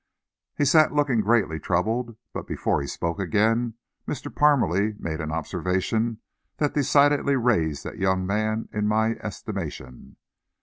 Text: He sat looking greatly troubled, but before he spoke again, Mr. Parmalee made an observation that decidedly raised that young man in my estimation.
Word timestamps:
He 0.57 0.65
sat 0.65 0.93
looking 0.95 1.21
greatly 1.21 1.59
troubled, 1.59 2.17
but 2.33 2.47
before 2.47 2.81
he 2.81 2.87
spoke 2.87 3.19
again, 3.19 3.75
Mr. 4.07 4.33
Parmalee 4.33 4.95
made 4.99 5.21
an 5.21 5.31
observation 5.31 6.21
that 6.57 6.73
decidedly 6.73 7.35
raised 7.35 7.83
that 7.83 7.99
young 7.99 8.25
man 8.25 8.67
in 8.73 8.87
my 8.87 9.11
estimation. 9.17 10.15